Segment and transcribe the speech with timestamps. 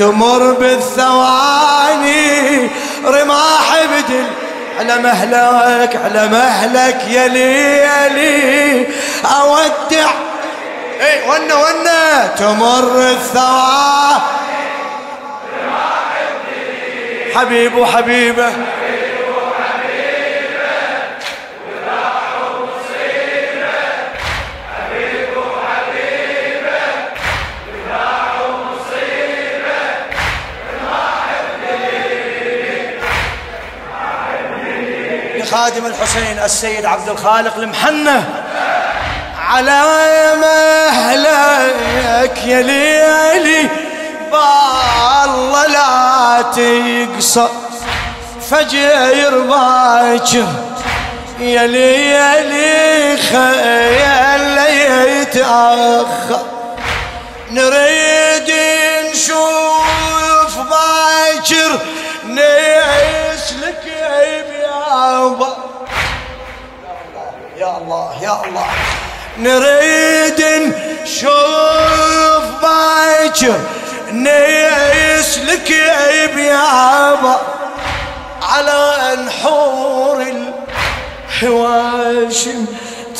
[0.00, 2.30] تمر بالثواني
[3.04, 4.26] رماح بدل.
[4.78, 8.86] على مهلك على مهلك يا ليلي
[9.24, 10.10] أودع.
[11.00, 14.20] اي ونا ونا تمر الثواني.
[17.34, 18.52] حبيب وحبيبة.
[35.70, 38.24] خادم الحسين السيد عبد الخالق المحنة.
[39.48, 39.82] على
[40.40, 43.68] مهلك يا ليلي
[44.32, 47.48] بالله لا تقصر.
[48.50, 50.46] فجر باكر
[51.40, 54.58] يا ليلي خيال
[55.22, 56.40] يتأخر
[57.50, 58.09] نريد
[68.22, 68.66] يا الله.
[68.66, 68.66] يا
[69.38, 70.40] نريد
[71.02, 73.58] نشوف باكر
[74.12, 75.70] نسلك
[76.38, 77.40] يابا
[78.42, 80.26] على نحور
[81.42, 82.66] الحواشم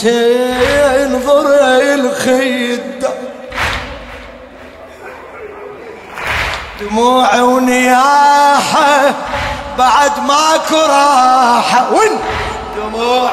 [0.02, 1.46] تنظر
[1.94, 3.10] الخيدة
[6.80, 9.14] دموع ونياحة
[9.78, 12.18] بعد ماكو راحة وين؟
[12.76, 13.30] دموع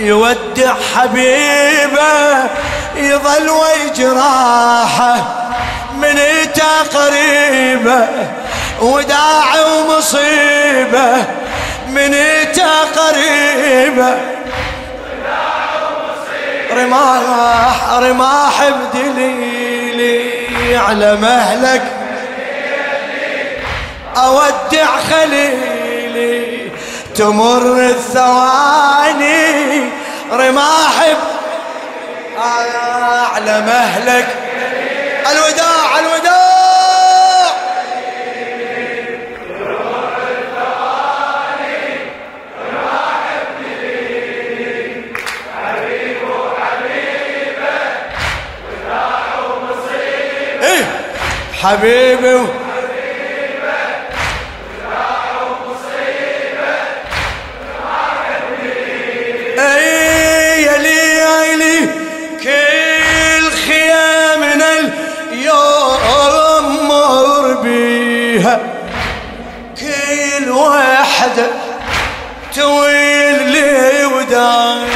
[0.00, 2.44] يودع حبيبه
[2.96, 5.16] يظل ويجراحه
[5.96, 8.08] من ايتا قريبه
[8.80, 11.24] وداع ومصيبه
[11.88, 14.16] من ايتا قريبه
[16.72, 20.30] رماح رماح بدليلي
[20.76, 21.82] على مهلك
[24.16, 26.69] أودع خليلي
[27.20, 29.44] تمر الثواني
[30.32, 31.06] رماح
[33.34, 34.26] على مهلك.
[35.30, 36.40] الوداع الوداع.
[51.62, 52.39] حبيبي
[74.30, 74.86] وداع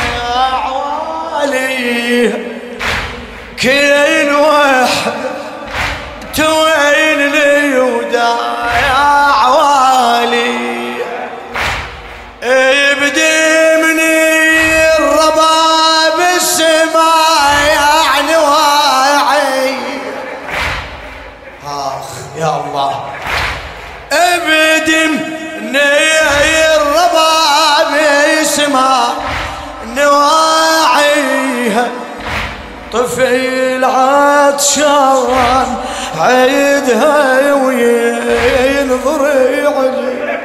[1.32, 2.38] عليها
[3.62, 4.03] كل
[34.54, 35.76] عطشان
[36.20, 39.26] عيدها وينظر
[39.66, 40.38] علي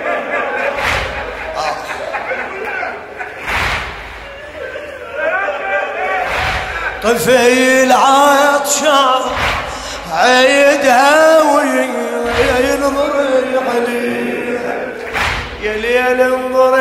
[7.03, 9.21] طفل عطشان
[10.13, 13.13] عيدها وينظر
[13.69, 14.59] علي
[15.61, 16.75] يا ليل انظر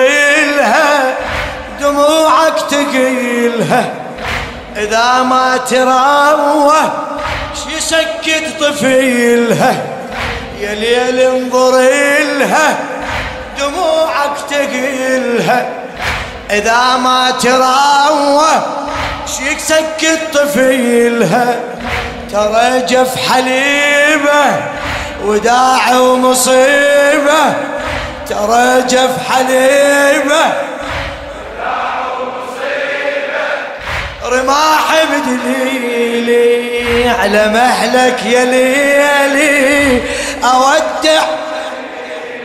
[0.57, 1.17] لها
[1.81, 4.08] دموعك تقيلها.
[4.79, 6.93] إذا ما تراوه
[7.77, 9.77] يسكت طفيلها
[10.61, 11.79] يا ليل انظر
[12.39, 12.77] لها
[13.59, 15.67] دموعك تقيلها.
[16.51, 18.63] إذا ما تراوه
[19.41, 21.57] يسكت طفيلها.
[22.33, 24.57] ترى جف حليبه
[25.25, 27.55] وداع ومصيبه.
[28.29, 30.68] ترى جف حليبه
[34.29, 40.03] رماح بدليلي على مهلك يا ليلي
[40.45, 41.23] أودع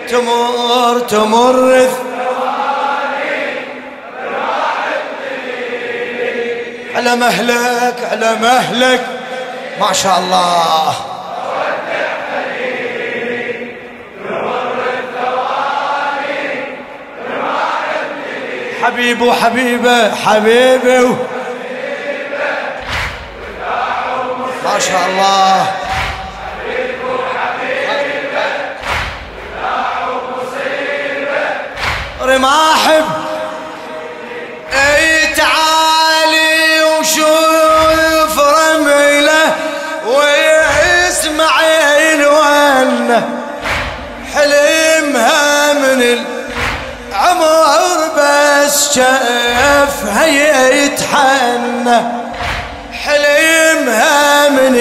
[0.09, 1.87] تمر تمر
[6.95, 9.01] على مهلك على مهلك.
[9.79, 10.93] ما شاء الله.
[18.83, 21.17] حبيب وحبيبه حبيبه.
[24.87, 25.65] شاء الله.
[32.21, 33.05] رماحب.
[34.73, 39.55] اي تعالي وشوف رميلة
[40.05, 41.61] واسمع
[42.13, 43.29] الونه
[44.33, 46.01] حلمها من
[47.11, 50.25] العمر بس شافها
[50.67, 52.22] يتحنى.
[53.83, 54.75] حلمها من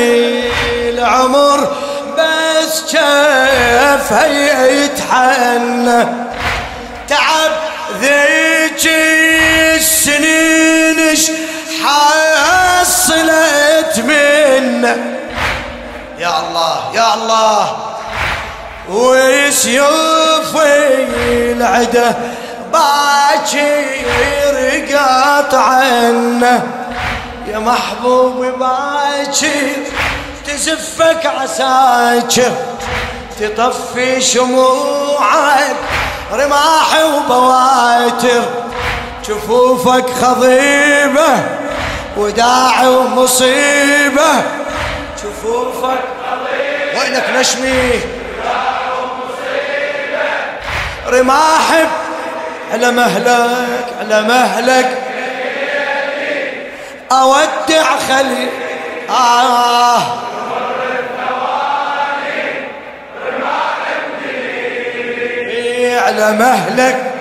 [0.89, 1.77] العمر
[2.19, 6.05] بس شافها يتحنى.
[7.09, 7.51] تعب
[8.01, 8.87] ذيك
[9.77, 11.17] السنين
[11.85, 13.19] حصلت
[13.99, 14.97] منا
[16.19, 17.77] يا الله يا الله
[18.89, 20.57] ويسيوف
[21.57, 22.17] العده
[22.73, 23.85] باكر
[24.95, 26.82] قاطعنا
[27.53, 29.73] يا محبوب باكر
[30.47, 32.53] تزفك عساكر
[33.41, 35.77] تطفي شموعك
[36.33, 38.43] رماح وبواتر
[39.29, 41.45] جفوفك خضيبة
[42.17, 44.33] وداع ومصيبة.
[45.19, 48.01] جفوفك خضيبة وينك نشمي؟
[51.07, 51.89] رماحب
[52.73, 55.12] على مهلك على مهلك.
[57.13, 58.49] أودع خلي.
[59.11, 60.23] آه.
[65.99, 67.13] على مهلك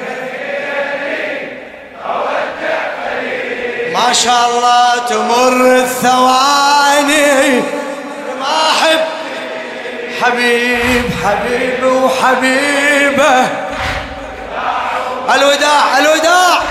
[3.93, 7.59] ما شاء الله تمر الثواني.
[8.39, 8.99] ما أحب.
[10.21, 13.47] حبيب حبيب وحبيبة.
[15.35, 16.70] الوداع الوداع.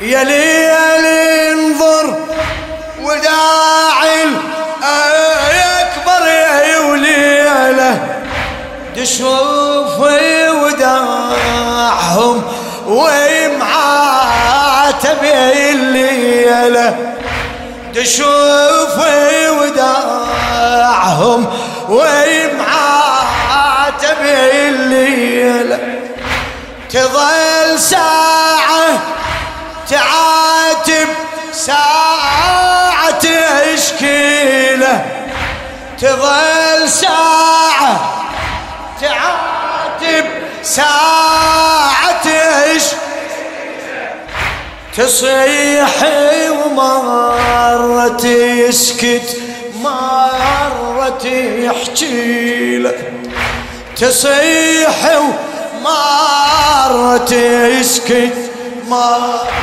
[0.00, 1.06] يا ليل
[1.58, 2.14] انظر
[3.02, 4.24] وداعي
[5.52, 7.92] يكبر يا وليلة
[8.96, 9.98] تشوف
[10.62, 12.42] وداعهم
[12.86, 14.44] ومعاتب
[15.24, 17.14] الليلة
[17.94, 18.96] تشوف
[19.60, 21.40] وداعهم
[21.88, 22.45] ومعاتب
[26.96, 29.00] تظل ساعة
[29.90, 31.08] تعاتب
[31.52, 33.10] ساعة
[33.74, 35.04] تشكيله
[36.00, 38.24] تظل ساعة
[39.00, 40.24] تعاتب
[40.62, 42.26] ساعة
[44.96, 45.90] تصيح
[46.50, 49.36] ومرة يسكت
[49.82, 51.26] مرة
[51.58, 53.12] يحكي لك
[53.96, 55.55] تصيح ومرة
[58.90, 59.56] مرة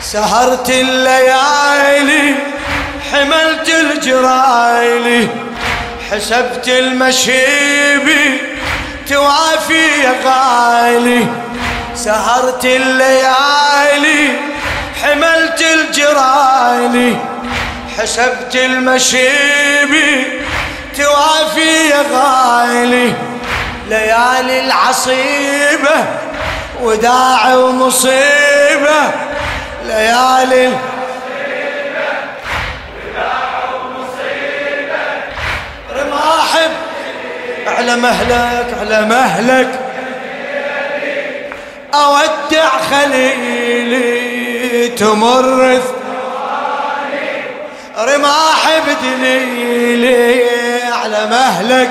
[0.00, 2.34] سهرت الليالي
[3.12, 5.28] حملت الجرايلي
[6.10, 8.40] حسبت المشيبي
[9.08, 11.26] توافي يا غالي.
[11.94, 14.28] سهرت الليالي
[15.02, 17.16] حملت الجرايلي
[17.98, 20.24] حسبت المشيبي
[20.96, 23.12] توافي يا غالي
[23.88, 26.04] ليالي العصيبة
[26.82, 29.10] وداع ومصيبة
[29.84, 30.72] ليالي
[35.96, 36.70] رماحب.
[37.66, 39.80] على مهلك على مهلك.
[41.94, 44.08] أودع خليلي
[44.88, 45.80] تمر
[47.98, 50.42] رماح بدليلي
[51.02, 51.90] على مهلك.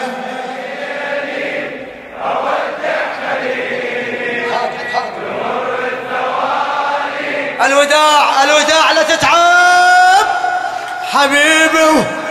[7.65, 10.25] الوداع الوداع لا تتعب.
[11.13, 12.24] حبيبي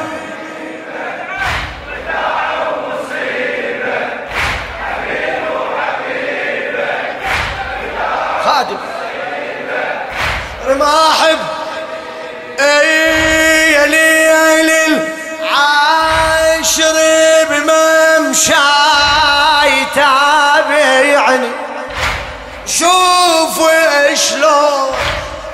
[24.34, 24.88] شلون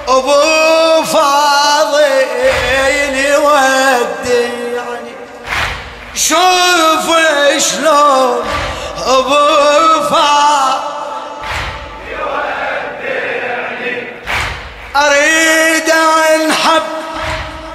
[0.08, 2.02] ابو فاضل
[3.14, 5.12] يودعني
[6.14, 7.16] شوف
[7.58, 8.44] شلون
[9.06, 9.50] ابو
[14.96, 16.82] أريد انحب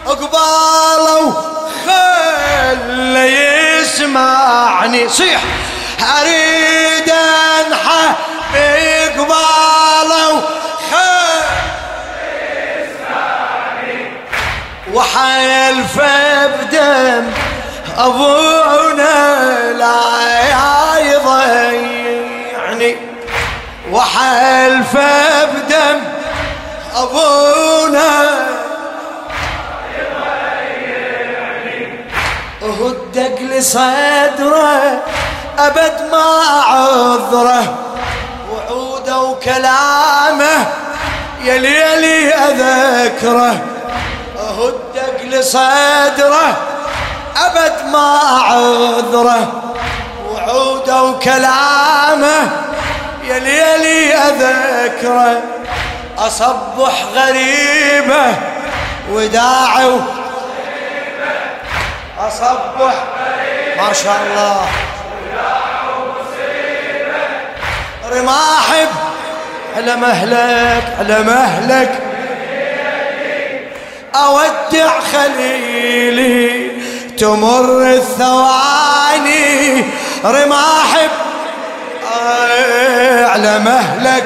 [0.05, 1.43] قباله
[1.85, 5.09] خله يسمعني.
[5.09, 5.41] صيح.
[6.19, 8.15] أريد انحب
[9.19, 10.54] قباله
[14.95, 15.99] وحيلف
[16.61, 17.25] بدم
[17.97, 19.15] ابونا
[19.73, 22.95] لا يضيعني.
[23.91, 24.97] وحيلف
[25.53, 25.99] بدم
[26.95, 28.11] أبونا
[32.61, 35.03] هدق لصدره
[35.59, 36.27] أبد ما
[36.67, 37.77] عذره.
[38.51, 40.67] وعوده وكلامه
[41.43, 43.74] يا ليلي أذكره.
[44.57, 46.57] هدق لصدره
[47.37, 49.63] أبد ما عذره
[50.31, 52.51] وعوده وكلامه
[53.23, 55.41] يا ليلي أذكره.
[56.17, 58.35] أصبح غريبة
[59.11, 59.99] وداعي
[62.19, 62.93] أصبح
[63.77, 64.67] ما شاء الله.
[68.11, 68.87] رماحب
[69.77, 72.14] على مهلك على مهلك.
[74.15, 76.71] أودع خليلي
[77.17, 79.83] تمر الثواني.
[80.25, 81.09] رماحب
[82.13, 84.23] آه، على مهلك.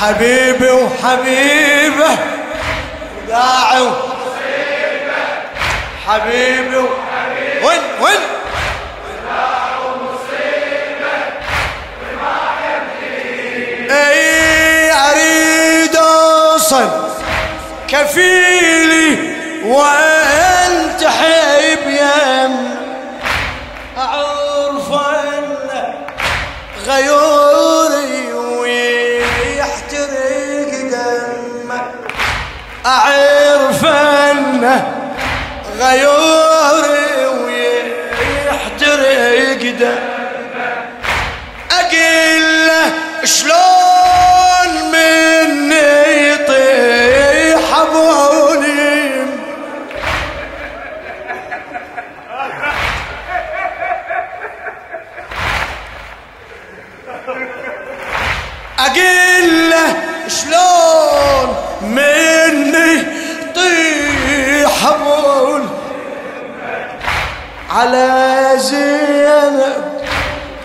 [0.00, 2.10] حبيبي وحبيبة
[3.16, 3.90] وداعي
[6.06, 7.07] حبيبي وحبيبة.
[17.88, 19.18] كفيلي
[19.64, 22.68] وأنت حب يم.
[23.98, 25.56] أعرف أن
[26.86, 28.28] غيوري
[32.86, 34.86] أعرف أنه
[35.78, 37.26] غيوري
[38.46, 38.92] ويحترق
[39.78, 40.88] دمه
[41.70, 42.92] أقل له
[43.24, 43.77] شلون
[67.70, 70.02] على زينب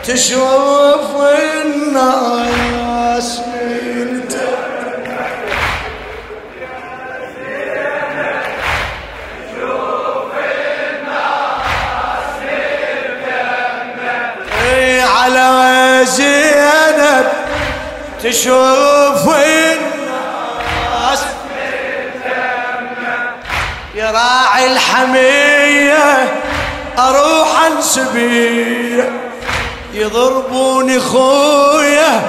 [0.07, 1.11] تشوف
[1.65, 3.39] الناس.
[15.03, 17.27] على زينب
[18.23, 21.21] تشوف الناس.
[23.95, 24.65] يا راعي
[26.99, 29.11] أروح انسبيه
[29.93, 32.21] يضربوني خويا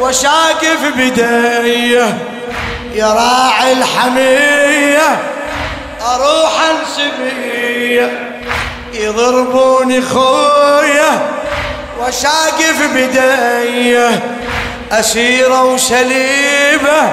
[0.00, 2.18] وشاقف بديه
[2.94, 5.18] يا راعي الحمية
[6.14, 8.32] أروح انسبيه
[8.92, 11.28] يضربوني خويا
[12.00, 14.20] وشاقف بديه
[14.92, 17.12] أسيرة وسليبة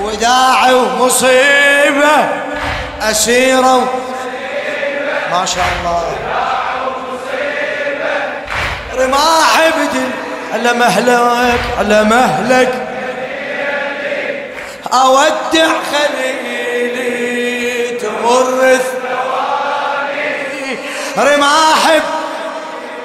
[0.00, 2.28] وداعي ومصيبة.
[3.02, 3.88] أسيرة
[5.30, 6.16] ما شاء الله.
[8.98, 10.10] رماح بدل
[10.52, 12.72] على مهلك على مهلك.
[14.92, 17.10] أودع خليلي
[17.98, 18.78] تمر
[21.18, 22.00] رماح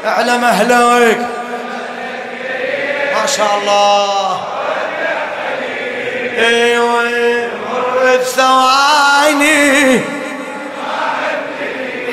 [0.06, 1.20] على مهلك.
[3.16, 4.42] ما شاء الله.
[6.38, 7.06] أيوه
[8.16, 10.02] الثواني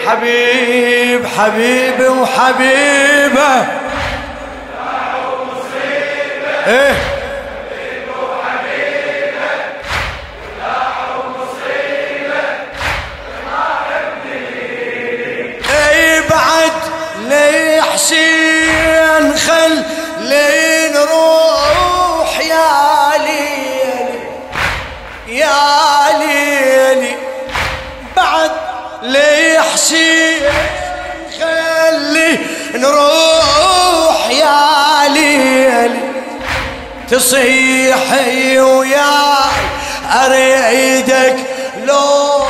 [0.06, 3.66] حبيب حبيبي وحبيبة.
[6.66, 6.94] إيه؟
[15.70, 16.72] اي بعد
[17.28, 19.81] لي حسين خل
[32.82, 36.00] نروح يا ليلي
[37.10, 39.62] تصيحي وياي
[40.24, 41.36] أريدك
[41.86, 42.42] لو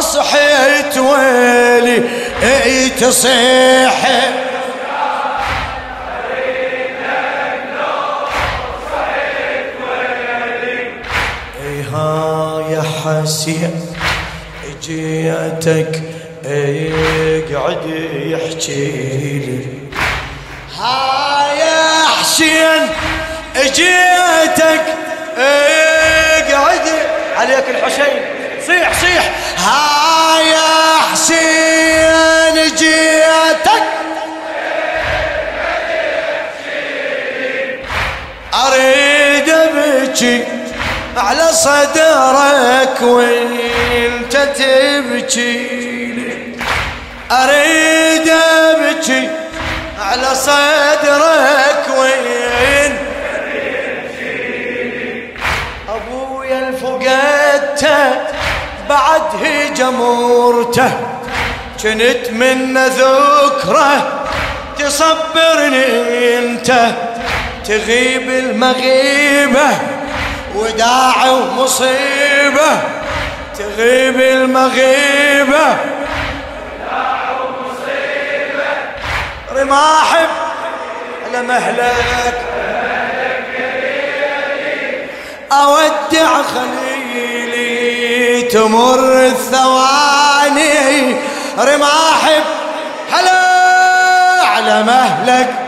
[0.00, 2.02] صحيت ويلي
[2.42, 4.48] إي تصيحي
[13.08, 13.77] حسين.
[14.88, 16.02] جيتك
[16.44, 18.84] اقعد يحكي
[19.46, 19.60] لي.
[20.78, 22.82] ها يا حسين
[23.56, 24.84] جيتك
[25.38, 26.88] اقعد
[27.36, 28.20] عليك الحسين.
[28.66, 29.30] صيح صيح.
[29.58, 33.82] ها يا حسين جيتك.
[38.54, 40.44] أريد ابكي
[41.18, 45.78] على صدرك وانت تبكي
[47.30, 49.30] أريد أبكي.
[50.00, 52.98] على صدرك وين
[55.88, 58.10] أبويا الفقدته
[58.88, 60.90] بعد هجمورته
[61.82, 64.24] كنت من ذكره
[64.78, 66.70] تصبرني أنت.
[67.66, 69.87] تغيب المغيبة.
[70.58, 72.80] وداع ومصيبة
[73.58, 75.76] تغيب المغيبة.
[79.52, 80.28] رماحب
[81.26, 82.40] على مهلك
[85.52, 91.16] أودع خليلي تمر الثواني.
[91.58, 92.42] رماحب
[93.12, 93.38] هلا
[94.46, 95.67] على مهلك.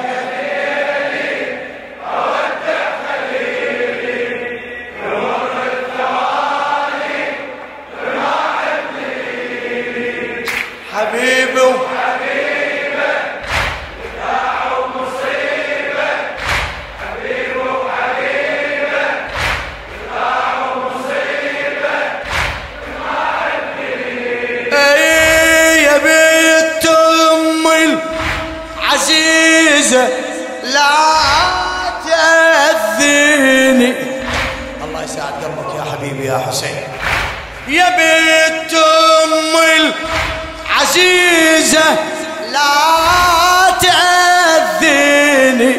[36.39, 36.89] حسين.
[37.69, 39.57] يا بنت أم
[40.77, 41.97] العزيزة
[42.53, 45.77] لا تأذيني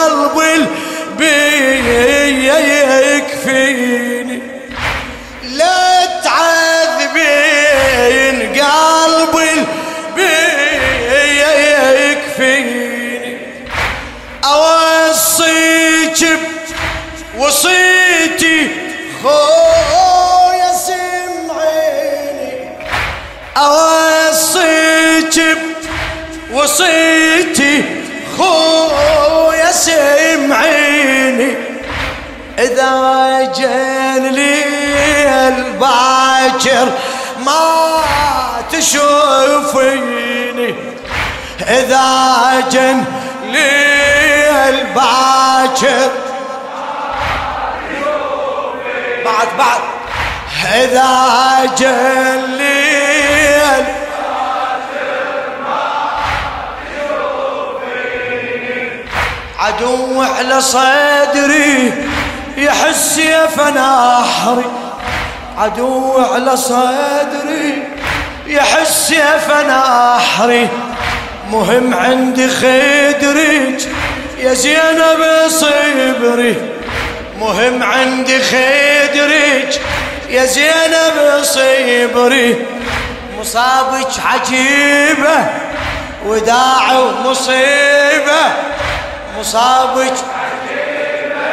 [18.28, 18.70] وصيتي
[19.22, 22.52] خويا سمعيني
[23.56, 25.36] أوصيك
[26.52, 27.84] وصيتي.
[28.38, 31.54] خويا سمعيني
[32.58, 34.64] إذا جن لي
[35.48, 36.88] الباكر
[37.38, 38.02] ما
[38.72, 40.74] تشوفيني.
[41.68, 42.06] إذا
[42.72, 43.04] جن
[43.52, 46.10] لي الباكر
[49.28, 49.80] بعد بعد.
[50.74, 52.88] إذا جن لي
[59.58, 61.92] عدو على صدري
[62.56, 64.64] يحس يا فناحري.
[65.58, 67.82] عدو على صدري
[68.46, 70.68] يحس يا فناحري.
[71.50, 73.88] مهم عندي خدرك
[74.38, 76.77] يا زينب صبري.
[77.40, 79.80] مهم عندي خدرك
[80.28, 82.66] يا زينب صبري.
[83.38, 85.46] مصابك عجيبة
[86.26, 88.42] وداع ومصيبة.
[89.38, 90.14] مصابك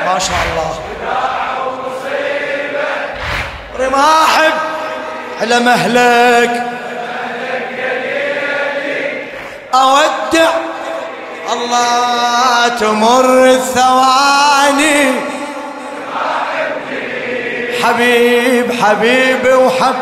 [0.05, 0.79] ما شاء الله.
[3.79, 4.53] رماحب
[5.41, 6.63] على مهلك.
[9.73, 10.49] أودع
[11.53, 15.34] الله تمر الثواني.
[17.85, 19.95] حبيب حبيبي وحب.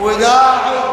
[0.00, 0.91] وداعي